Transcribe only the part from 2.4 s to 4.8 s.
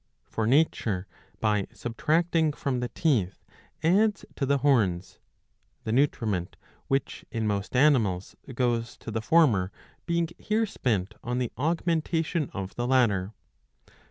from the teeth adds to the